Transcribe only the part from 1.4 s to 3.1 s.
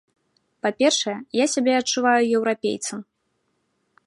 я сябе адчуваю еўрапейцам.